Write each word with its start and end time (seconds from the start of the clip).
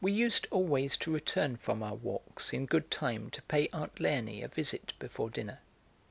We 0.03 0.11
used 0.13 0.47
always 0.49 0.97
to 0.97 1.11
return 1.13 1.57
from 1.57 1.83
our 1.83 1.93
walks 1.93 2.53
in 2.53 2.65
good 2.65 2.89
time 2.89 3.29
to 3.29 3.41
pay 3.43 3.69
aunt 3.71 3.97
Léonie 3.97 4.43
a 4.43 4.47
visit 4.47 4.93
before 4.97 5.29
dinner. 5.29 5.59